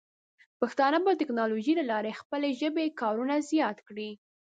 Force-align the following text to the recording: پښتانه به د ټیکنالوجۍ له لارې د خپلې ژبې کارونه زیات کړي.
پښتانه 0.59 0.97
به 1.03 1.11
د 1.13 1.17
ټیکنالوجۍ 1.19 1.73
له 1.77 1.85
لارې 1.91 2.11
د 2.13 2.17
خپلې 2.21 2.49
ژبې 2.59 2.85
کارونه 3.01 3.35
زیات 3.49 3.77
کړي. 3.87 4.09